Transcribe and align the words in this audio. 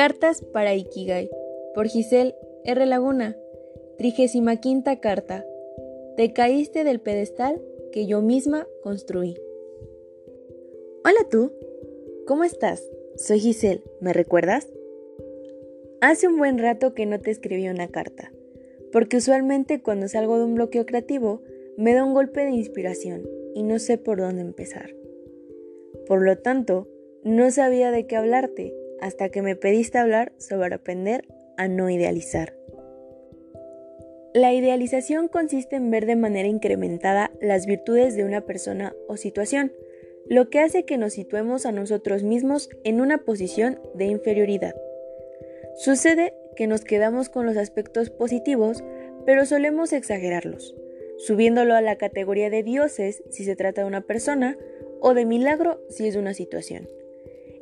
Cartas 0.00 0.40
para 0.40 0.74
Ikigai 0.74 1.28
por 1.74 1.86
Giselle 1.86 2.34
R. 2.64 2.86
Laguna. 2.86 3.36
Trigésima 3.98 4.56
quinta 4.56 4.98
carta. 4.98 5.44
Te 6.16 6.32
caíste 6.32 6.84
del 6.84 7.00
pedestal 7.00 7.60
que 7.92 8.06
yo 8.06 8.22
misma 8.22 8.66
construí. 8.82 9.36
Hola 11.04 11.28
tú. 11.30 11.52
¿Cómo 12.26 12.44
estás? 12.44 12.82
Soy 13.16 13.40
Giselle. 13.40 13.82
¿Me 14.00 14.14
recuerdas? 14.14 14.68
Hace 16.00 16.28
un 16.28 16.38
buen 16.38 16.56
rato 16.56 16.94
que 16.94 17.04
no 17.04 17.20
te 17.20 17.30
escribí 17.30 17.68
una 17.68 17.88
carta, 17.88 18.32
porque 18.92 19.18
usualmente 19.18 19.82
cuando 19.82 20.08
salgo 20.08 20.38
de 20.38 20.44
un 20.44 20.54
bloqueo 20.54 20.86
creativo 20.86 21.42
me 21.76 21.92
da 21.92 22.06
un 22.06 22.14
golpe 22.14 22.40
de 22.40 22.52
inspiración 22.52 23.28
y 23.54 23.64
no 23.64 23.78
sé 23.78 23.98
por 23.98 24.18
dónde 24.18 24.40
empezar. 24.40 24.96
Por 26.06 26.24
lo 26.24 26.38
tanto, 26.38 26.88
no 27.22 27.50
sabía 27.50 27.90
de 27.90 28.06
qué 28.06 28.16
hablarte 28.16 28.79
hasta 29.00 29.28
que 29.28 29.42
me 29.42 29.56
pediste 29.56 29.98
hablar 29.98 30.32
sobre 30.38 30.74
aprender 30.74 31.24
a 31.56 31.68
no 31.68 31.90
idealizar. 31.90 32.54
La 34.32 34.52
idealización 34.52 35.26
consiste 35.26 35.74
en 35.76 35.90
ver 35.90 36.06
de 36.06 36.14
manera 36.14 36.46
incrementada 36.46 37.32
las 37.40 37.66
virtudes 37.66 38.14
de 38.14 38.24
una 38.24 38.42
persona 38.42 38.94
o 39.08 39.16
situación, 39.16 39.72
lo 40.28 40.50
que 40.50 40.60
hace 40.60 40.84
que 40.84 40.98
nos 40.98 41.14
situemos 41.14 41.66
a 41.66 41.72
nosotros 41.72 42.22
mismos 42.22 42.70
en 42.84 43.00
una 43.00 43.18
posición 43.18 43.80
de 43.94 44.04
inferioridad. 44.04 44.76
Sucede 45.74 46.34
que 46.54 46.68
nos 46.68 46.82
quedamos 46.82 47.28
con 47.28 47.44
los 47.44 47.56
aspectos 47.56 48.10
positivos, 48.10 48.84
pero 49.26 49.46
solemos 49.46 49.92
exagerarlos, 49.92 50.76
subiéndolo 51.18 51.74
a 51.74 51.80
la 51.80 51.96
categoría 51.96 52.50
de 52.50 52.62
dioses 52.62 53.24
si 53.30 53.44
se 53.44 53.56
trata 53.56 53.80
de 53.80 53.88
una 53.88 54.02
persona 54.02 54.56
o 55.00 55.14
de 55.14 55.24
milagro 55.24 55.82
si 55.88 56.06
es 56.06 56.14
una 56.14 56.34
situación. 56.34 56.88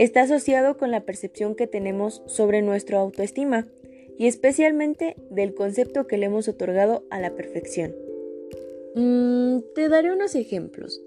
Está 0.00 0.22
asociado 0.22 0.78
con 0.78 0.90
la 0.90 1.04
percepción 1.04 1.54
que 1.54 1.66
tenemos 1.66 2.22
sobre 2.24 2.62
nuestra 2.62 3.00
autoestima 3.00 3.68
y 4.16 4.28
especialmente 4.28 5.14
del 5.28 5.52
concepto 5.52 6.06
que 6.06 6.16
le 6.16 6.24
hemos 6.24 6.48
otorgado 6.48 7.04
a 7.10 7.20
la 7.20 7.34
perfección. 7.34 7.94
Mm, 8.94 9.58
te 9.74 9.90
daré 9.90 10.10
unos 10.10 10.34
ejemplos 10.36 11.02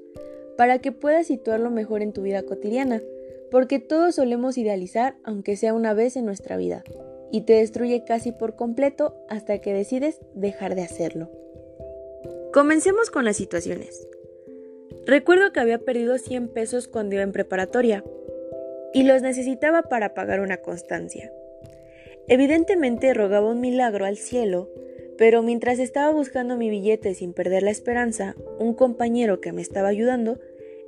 para 0.57 0.77
que 0.77 0.91
puedas 0.91 1.25
situarlo 1.25 1.71
mejor 1.71 2.03
en 2.03 2.13
tu 2.13 2.21
vida 2.21 2.43
cotidiana, 2.43 3.01
porque 3.49 3.79
todos 3.79 4.13
solemos 4.13 4.59
idealizar 4.59 5.15
aunque 5.23 5.55
sea 5.55 5.73
una 5.73 5.95
vez 5.95 6.15
en 6.15 6.25
nuestra 6.25 6.55
vida, 6.55 6.83
y 7.31 7.41
te 7.41 7.53
destruye 7.53 8.03
casi 8.05 8.31
por 8.31 8.55
completo 8.55 9.15
hasta 9.27 9.57
que 9.57 9.73
decides 9.73 10.19
dejar 10.35 10.75
de 10.75 10.83
hacerlo. 10.83 11.31
Comencemos 12.53 13.09
con 13.09 13.25
las 13.25 13.37
situaciones. 13.37 14.07
Recuerdo 15.07 15.51
que 15.51 15.61
había 15.61 15.79
perdido 15.79 16.19
100 16.19 16.49
pesos 16.49 16.87
cuando 16.87 17.15
iba 17.15 17.23
en 17.23 17.31
preparatoria 17.31 18.03
y 18.93 19.03
los 19.03 19.21
necesitaba 19.21 19.83
para 19.83 20.13
pagar 20.13 20.39
una 20.39 20.57
constancia. 20.57 21.31
Evidentemente 22.27 23.13
rogaba 23.13 23.49
un 23.49 23.59
milagro 23.59 24.05
al 24.05 24.17
cielo, 24.17 24.69
pero 25.17 25.41
mientras 25.41 25.79
estaba 25.79 26.11
buscando 26.11 26.57
mi 26.57 26.69
billete 26.69 27.13
sin 27.13 27.33
perder 27.33 27.63
la 27.63 27.71
esperanza, 27.71 28.35
un 28.59 28.73
compañero 28.73 29.41
que 29.41 29.51
me 29.51 29.61
estaba 29.61 29.89
ayudando 29.89 30.39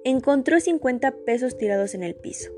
encontró 0.04 0.60
50 0.60 1.12
pesos 1.26 1.58
tirados 1.58 1.96
en 1.96 2.04
el 2.04 2.16
piso. 2.16 2.52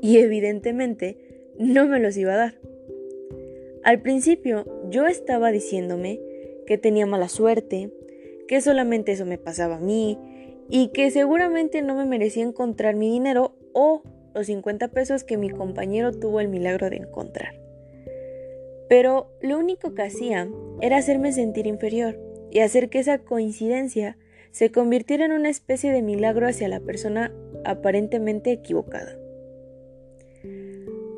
Y 0.00 0.18
evidentemente 0.18 1.18
no 1.58 1.86
me 1.86 2.00
los 2.00 2.16
iba 2.16 2.34
a 2.34 2.38
dar. 2.38 2.54
Al 3.84 4.00
principio 4.00 4.64
yo 4.90 5.06
estaba 5.06 5.52
diciéndome 5.52 6.20
que 6.66 6.78
tenía 6.78 7.06
mala 7.06 7.28
suerte, 7.28 7.90
que 8.46 8.60
solamente 8.60 9.12
eso 9.12 9.24
me 9.24 9.38
pasaba 9.38 9.76
a 9.76 9.80
mí 9.80 10.18
y 10.68 10.88
que 10.88 11.10
seguramente 11.10 11.82
no 11.82 11.94
me 11.94 12.04
merecía 12.04 12.44
encontrar 12.44 12.96
mi 12.96 13.10
dinero 13.10 13.54
o 13.72 14.02
los 14.34 14.46
50 14.46 14.88
pesos 14.88 15.24
que 15.24 15.36
mi 15.36 15.50
compañero 15.50 16.12
tuvo 16.12 16.40
el 16.40 16.48
milagro 16.48 16.90
de 16.90 16.96
encontrar. 16.96 17.54
Pero 18.88 19.30
lo 19.40 19.58
único 19.58 19.94
que 19.94 20.02
hacía 20.02 20.48
era 20.80 20.96
hacerme 20.96 21.32
sentir 21.32 21.66
inferior 21.66 22.18
y 22.50 22.60
hacer 22.60 22.88
que 22.88 23.00
esa 23.00 23.18
coincidencia 23.18 24.16
se 24.50 24.70
convirtiera 24.70 25.26
en 25.26 25.32
una 25.32 25.50
especie 25.50 25.92
de 25.92 26.02
milagro 26.02 26.46
hacia 26.46 26.68
la 26.68 26.80
persona 26.80 27.32
aparentemente 27.64 28.50
equivocada. 28.50 29.16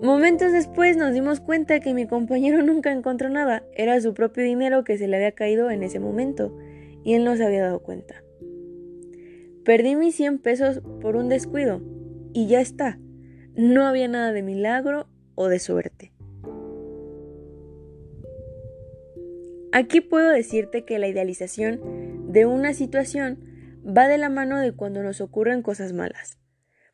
Momentos 0.03 0.50
después 0.50 0.97
nos 0.97 1.12
dimos 1.12 1.41
cuenta 1.41 1.81
que 1.81 1.94
mi 1.94 2.06
compañero 2.06 2.62
nunca 2.65 2.91
encontró 2.93 3.28
nada, 3.28 3.62
era 3.75 4.00
su 4.00 4.15
propio 4.15 4.43
dinero 4.43 4.82
que 4.82 4.99
se 4.99 5.06
le 5.06 5.16
había 5.16 5.32
caído 5.32 5.70
en 5.70 5.82
ese 5.82 6.00
momento 6.00 6.56
y 7.04 7.15
él 7.15 7.25
no 7.25 7.37
se 7.37 7.44
había 7.44 7.62
dado 7.62 7.81
cuenta. 7.81 8.22
Perdí 9.65 9.94
mis 9.94 10.16
100 10.16 10.38
pesos 10.38 10.81
por 11.00 11.16
un 11.16 11.28
descuido 11.28 11.81
y 12.33 12.47
ya 12.47 12.61
está. 12.61 12.99
No 13.55 13.87
había 13.87 14.09
nada 14.09 14.33
de 14.33 14.43
milagro 14.43 15.09
o 15.35 15.49
de 15.49 15.59
suerte. 15.59 16.13
Aquí 19.73 20.01
puedo 20.01 20.31
decirte 20.31 20.85
que 20.85 20.99
la 20.99 21.09
idealización 21.09 22.33
de 22.33 22.45
una 22.47 22.75
situación 22.75 23.39
va 23.87 24.09
de 24.09 24.19
la 24.19 24.29
mano 24.29 24.59
de 24.59 24.73
cuando 24.73 25.03
nos 25.03 25.21
ocurren 25.21 25.63
cosas 25.63 25.93
malas, 25.93 26.39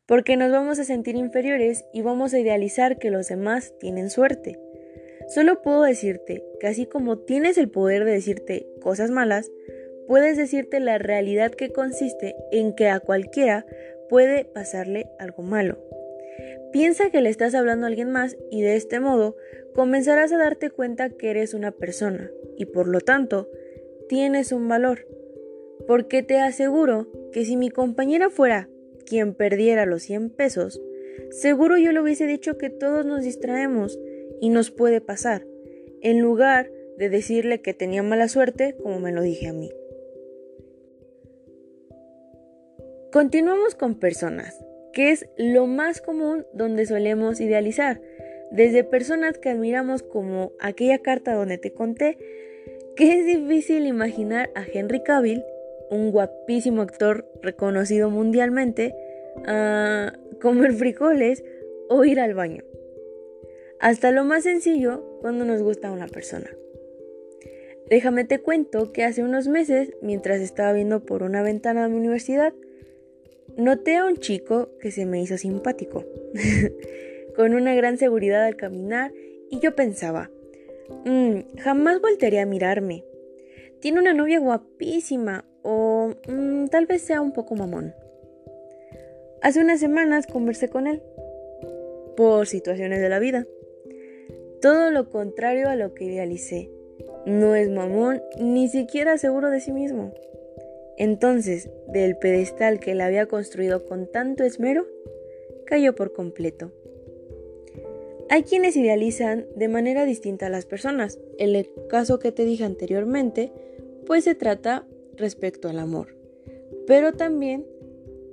porque 0.05 0.37
nos 0.37 0.51
vamos 0.51 0.79
a 0.79 0.83
sentir 0.83 1.15
inferiores 1.15 1.85
y 1.91 2.01
vamos 2.01 2.33
a 2.33 2.39
idealizar 2.39 2.99
que 2.99 3.11
los 3.11 3.27
demás 3.27 3.73
tienen 3.79 4.09
suerte. 4.09 4.59
Solo 5.27 5.61
puedo 5.61 5.81
decirte 5.81 6.43
que 6.59 6.67
así 6.67 6.85
como 6.85 7.19
tienes 7.19 7.57
el 7.57 7.69
poder 7.69 8.05
de 8.05 8.11
decirte 8.11 8.67
cosas 8.81 9.11
malas, 9.11 9.51
puedes 10.07 10.37
decirte 10.37 10.79
la 10.79 10.97
realidad 10.97 11.51
que 11.51 11.71
consiste 11.71 12.35
en 12.51 12.73
que 12.73 12.89
a 12.89 12.99
cualquiera 12.99 13.65
puede 14.09 14.45
pasarle 14.45 15.09
algo 15.19 15.43
malo. 15.43 15.77
Piensa 16.71 17.09
que 17.09 17.21
le 17.21 17.29
estás 17.29 17.55
hablando 17.55 17.85
a 17.85 17.89
alguien 17.89 18.11
más 18.11 18.37
y 18.51 18.61
de 18.61 18.75
este 18.75 18.99
modo 18.99 19.35
comenzarás 19.73 20.31
a 20.31 20.37
darte 20.37 20.69
cuenta 20.69 21.09
que 21.09 21.29
eres 21.29 21.53
una 21.53 21.71
persona 21.71 22.29
y 22.57 22.65
por 22.65 22.87
lo 22.87 22.99
tanto 22.99 23.49
tienes 24.09 24.51
un 24.51 24.67
valor. 24.67 25.07
Porque 25.87 26.23
te 26.23 26.39
aseguro 26.39 27.07
que 27.31 27.45
si 27.45 27.55
mi 27.55 27.69
compañera 27.69 28.29
fuera 28.29 28.69
quien 29.05 29.33
perdiera 29.33 29.85
los 29.85 30.03
100 30.03 30.31
pesos, 30.31 30.81
seguro 31.31 31.77
yo 31.77 31.91
le 31.91 32.01
hubiese 32.01 32.27
dicho 32.27 32.57
que 32.57 32.69
todos 32.69 33.05
nos 33.05 33.23
distraemos 33.23 33.97
y 34.41 34.49
nos 34.49 34.71
puede 34.71 35.01
pasar, 35.01 35.45
en 36.01 36.19
lugar 36.19 36.69
de 36.97 37.09
decirle 37.09 37.61
que 37.61 37.73
tenía 37.73 38.03
mala 38.03 38.27
suerte 38.27 38.75
como 38.81 38.99
me 38.99 39.11
lo 39.11 39.21
dije 39.21 39.47
a 39.47 39.53
mí. 39.53 39.71
Continuamos 43.17 43.73
con 43.73 43.95
personas, 43.95 44.63
que 44.93 45.09
es 45.09 45.27
lo 45.37 45.65
más 45.65 46.01
común 46.01 46.45
donde 46.53 46.85
solemos 46.85 47.41
idealizar, 47.41 47.99
desde 48.51 48.83
personas 48.83 49.39
que 49.39 49.49
admiramos 49.49 50.03
como 50.03 50.51
aquella 50.59 50.99
carta 50.99 51.33
donde 51.33 51.57
te 51.57 51.73
conté, 51.73 52.19
que 52.95 53.17
es 53.17 53.25
difícil 53.25 53.87
imaginar 53.87 54.51
a 54.53 54.61
Henry 54.71 55.01
Cavill, 55.01 55.43
un 55.89 56.11
guapísimo 56.11 56.83
actor 56.83 57.27
reconocido 57.41 58.11
mundialmente, 58.11 58.93
comer 60.39 60.73
frijoles 60.73 61.43
o 61.89 62.05
ir 62.05 62.19
al 62.19 62.35
baño. 62.35 62.63
Hasta 63.79 64.11
lo 64.11 64.25
más 64.25 64.43
sencillo 64.43 65.17
cuando 65.21 65.43
nos 65.43 65.63
gusta 65.63 65.91
una 65.91 66.05
persona. 66.05 66.51
Déjame 67.89 68.25
te 68.25 68.37
cuento 68.37 68.91
que 68.91 69.05
hace 69.05 69.23
unos 69.23 69.47
meses, 69.47 69.89
mientras 70.03 70.39
estaba 70.39 70.71
viendo 70.71 71.03
por 71.03 71.23
una 71.23 71.41
ventana 71.41 71.81
de 71.81 71.89
mi 71.89 71.97
universidad, 71.97 72.53
Noté 73.57 73.95
a 73.95 74.05
un 74.05 74.17
chico 74.17 74.69
que 74.79 74.91
se 74.91 75.07
me 75.07 75.19
hizo 75.19 75.37
simpático, 75.39 76.05
con 77.35 77.55
una 77.55 77.73
gran 77.73 77.97
seguridad 77.97 78.45
al 78.45 78.55
caminar, 78.55 79.11
y 79.49 79.59
yo 79.59 79.75
pensaba, 79.75 80.29
mm, 81.05 81.57
jamás 81.57 81.99
voltearía 81.99 82.43
a 82.43 82.45
mirarme. 82.45 83.03
Tiene 83.79 83.99
una 83.99 84.13
novia 84.13 84.39
guapísima, 84.39 85.43
o 85.63 86.11
mm, 86.27 86.67
tal 86.67 86.85
vez 86.85 87.01
sea 87.01 87.19
un 87.19 87.33
poco 87.33 87.55
mamón. 87.55 87.95
Hace 89.41 89.59
unas 89.59 89.79
semanas 89.79 90.27
conversé 90.27 90.69
con 90.69 90.85
él, 90.85 91.01
por 92.15 92.45
situaciones 92.45 93.01
de 93.01 93.09
la 93.09 93.17
vida. 93.17 93.47
Todo 94.61 94.91
lo 94.91 95.09
contrario 95.09 95.67
a 95.69 95.75
lo 95.75 95.95
que 95.95 96.05
idealicé. 96.05 96.69
No 97.25 97.55
es 97.55 97.69
mamón, 97.69 98.21
ni 98.39 98.67
siquiera 98.67 99.17
seguro 99.17 99.49
de 99.49 99.61
sí 99.61 99.71
mismo. 99.71 100.13
Entonces, 100.97 101.69
del 101.87 102.17
pedestal 102.17 102.79
que 102.79 102.91
él 102.91 103.01
había 103.01 103.27
construido 103.27 103.85
con 103.85 104.11
tanto 104.11 104.43
esmero, 104.43 104.87
cayó 105.65 105.95
por 105.95 106.11
completo. 106.11 106.71
Hay 108.29 108.43
quienes 108.43 108.75
idealizan 108.75 109.45
de 109.55 109.69
manera 109.69 110.03
distinta 110.05 110.47
a 110.47 110.49
las 110.49 110.65
personas. 110.65 111.19
En 111.37 111.55
el 111.55 111.69
caso 111.87 112.19
que 112.19 112.31
te 112.31 112.43
dije 112.43 112.65
anteriormente, 112.65 113.53
pues 114.05 114.25
se 114.25 114.35
trata 114.35 114.85
respecto 115.15 115.69
al 115.69 115.79
amor. 115.79 116.17
Pero 116.87 117.13
también 117.13 117.65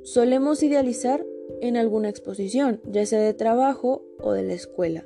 solemos 0.03 0.63
idealizar 0.63 1.25
en 1.61 1.77
alguna 1.77 2.09
exposición, 2.09 2.81
ya 2.85 3.07
sea 3.07 3.21
de 3.21 3.35
trabajo 3.35 4.05
o 4.21 4.33
de 4.33 4.43
la 4.43 4.55
escuela. 4.55 5.05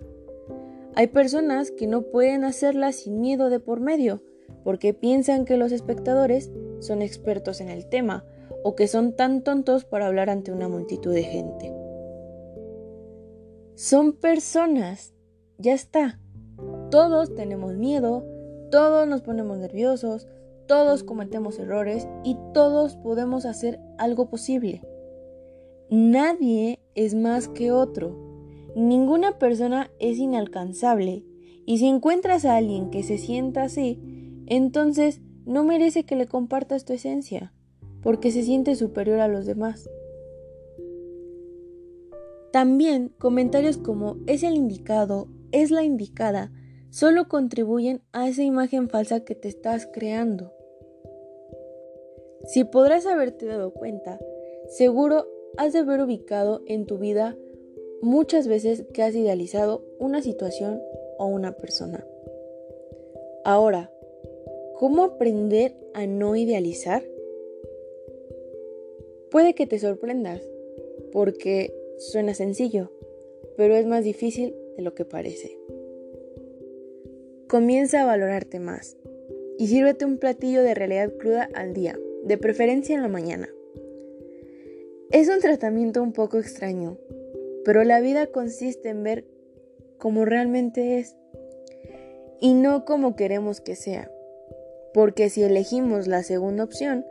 Hay 0.95 1.09
personas 1.09 1.71
que 1.71 1.87
no 1.87 2.03
pueden 2.03 2.45
hacerla 2.45 2.93
sin 2.93 3.21
miedo 3.21 3.51
de 3.51 3.61
por 3.61 3.81
medio, 3.81 4.23
porque 4.65 4.95
piensan 4.95 5.45
que 5.45 5.57
los 5.57 5.73
espectadores 5.73 6.51
son 6.81 7.03
expertos 7.03 7.61
en 7.61 7.69
el 7.69 7.89
tema 7.89 8.25
o 8.65 8.75
que 8.75 8.89
son 8.89 9.15
tan 9.15 9.43
tontos 9.43 9.85
para 9.85 10.07
hablar 10.07 10.31
ante 10.31 10.53
una 10.53 10.69
multitud 10.69 11.13
de 11.13 11.23
gente. 11.23 11.73
Son 13.75 14.13
personas 14.13 15.15
ya 15.59 15.75
está. 15.75 16.21
Todos 16.91 17.35
tenemos 17.35 17.75
miedo, 17.75 18.25
todos 18.71 19.07
nos 19.07 19.23
ponemos 19.23 19.59
nerviosos, 19.59 20.27
todos 20.67 21.03
cometemos 21.03 21.59
errores 21.59 22.09
y 22.25 22.37
todos 22.55 22.97
podemos 22.97 23.45
hacer 23.45 23.81
algo 23.99 24.31
posible. 24.31 24.83
Nadie 25.91 26.81
es 26.95 27.15
más 27.15 27.49
que 27.49 27.73
otro. 27.73 28.17
Ninguna 28.77 29.39
persona 29.39 29.91
es 29.99 30.19
inalcanzable. 30.19 31.25
Y 31.65 31.79
si 31.79 31.87
encuentras 31.87 32.45
a 32.45 32.57
alguien 32.57 32.91
que 32.91 33.03
se 33.03 33.19
sienta 33.19 33.63
así, 33.63 34.01
entonces 34.47 35.21
no 35.49 35.65
merece 35.65 36.05
que 36.05 36.15
le 36.15 36.27
compartas 36.27 36.85
tu 36.85 36.93
esencia, 36.93 37.55
porque 38.03 38.31
se 38.31 38.43
siente 38.43 38.77
superior 38.77 39.21
a 39.21 39.29
los 39.29 39.47
demás. 39.47 39.89
También 42.53 43.15
comentarios 43.19 43.79
como 43.79 44.19
es 44.27 44.43
el 44.43 44.55
indicado, 44.55 45.29
es 45.51 45.71
la 45.71 45.85
indicada, 45.85 46.53
solo 46.91 47.29
contribuyen 47.29 48.03
a 48.13 48.29
esa 48.29 48.43
imagen 48.43 48.91
falsa 48.91 49.21
que 49.21 49.35
te 49.35 49.49
estás 49.49 49.89
creando. 49.91 50.53
Si 52.45 52.65
podrás 52.65 53.07
haberte 53.07 53.47
dado 53.47 53.73
cuenta, 53.73 54.19
seguro 54.69 55.27
has 55.57 55.73
de 55.73 55.81
haber 55.81 56.03
ubicado 56.03 56.61
en 56.67 56.85
tu 56.85 56.99
vida 56.99 57.37
muchas 58.03 58.49
veces 58.49 58.85
que 58.93 59.03
has 59.03 59.15
idealizado 59.15 59.83
una 59.99 60.23
situación 60.23 60.81
o 61.19 61.27
una 61.27 61.53
persona. 61.53 62.07
Ahora, 63.45 63.91
¿cómo 64.79 65.03
aprender 65.03 65.75
a 65.93 66.07
no 66.07 66.37
idealizar? 66.37 67.03
Puede 69.29 69.55
que 69.55 69.67
te 69.67 69.81
sorprendas, 69.81 70.41
porque 71.11 71.75
suena 71.99 72.33
sencillo, 72.33 72.93
pero 73.57 73.75
es 73.75 73.87
más 73.87 74.05
difícil 74.05 74.55
de 74.77 74.85
lo 74.85 74.95
que 74.95 75.05
parece. 75.05 75.59
Comienza 77.49 78.03
a 78.03 78.07
valorarte 78.07 78.61
más 78.61 78.97
y 79.59 79.67
sírvete 79.67 80.05
un 80.05 80.19
platillo 80.19 80.63
de 80.63 80.75
realidad 80.75 81.13
cruda 81.19 81.49
al 81.55 81.75
día, 81.75 81.99
de 82.23 82.39
preferencia 82.39 82.95
en 82.95 83.03
la 83.03 83.09
mañana. 83.09 83.49
Es 85.11 85.29
un 85.29 85.41
tratamiento 85.41 86.05
un 86.05 86.13
poco 86.13 86.39
extraño, 86.39 86.99
pero 87.65 87.83
la 87.83 88.01
vida 88.01 88.29
consiste 88.29 88.91
en 88.91 89.03
ver 89.03 89.25
como 89.99 90.25
realmente 90.25 91.01
es 91.01 91.17
y 92.41 92.55
no 92.55 92.85
como 92.85 93.17
queremos 93.17 93.61
que 93.61 93.75
sea. 93.75 94.09
Porque 94.95 95.31
si 95.31 95.43
elegimos 95.43 96.07
la 96.07 96.23
segunda 96.23 96.65
opción, 96.65 97.05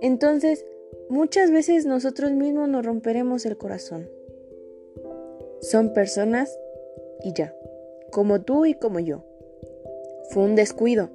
entonces 0.00 0.64
muchas 1.08 1.50
veces 1.50 1.86
nosotros 1.86 2.32
mismos 2.32 2.68
nos 2.68 2.84
romperemos 2.84 3.46
el 3.46 3.56
corazón. 3.56 4.08
Son 5.60 5.92
personas 5.92 6.58
y 7.22 7.32
ya, 7.32 7.54
como 8.10 8.40
tú 8.40 8.64
y 8.64 8.74
como 8.74 9.00
yo. 9.00 9.24
Fue 10.30 10.44
un 10.44 10.54
descuido, 10.54 11.10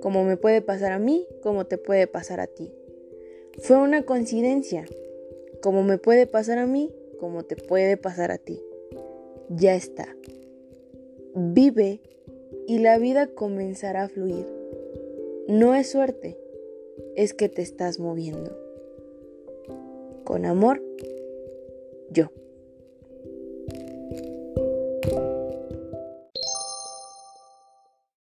como 0.00 0.24
me 0.24 0.36
puede 0.36 0.60
pasar 0.60 0.92
a 0.92 0.98
mí, 0.98 1.26
como 1.42 1.66
te 1.66 1.78
puede 1.78 2.06
pasar 2.06 2.40
a 2.40 2.46
ti. 2.46 2.72
Fue 3.58 3.76
una 3.76 4.02
coincidencia, 4.04 4.84
como 5.60 5.82
me 5.82 5.98
puede 5.98 6.26
pasar 6.26 6.58
a 6.58 6.66
mí, 6.66 6.90
como 7.18 7.44
te 7.44 7.56
puede 7.56 7.96
pasar 7.96 8.30
a 8.30 8.38
ti. 8.38 8.60
Ya 9.48 9.74
está. 9.74 10.14
Vive 11.34 12.00
y 12.66 12.78
la 12.78 12.98
vida 12.98 13.28
comenzará 13.28 14.04
a 14.04 14.08
fluir. 14.08 14.61
No 15.48 15.74
es 15.74 15.90
suerte, 15.90 16.38
es 17.16 17.34
que 17.34 17.48
te 17.48 17.62
estás 17.62 17.98
moviendo. 17.98 18.56
Con 20.24 20.44
amor, 20.44 20.82
yo. 22.10 22.30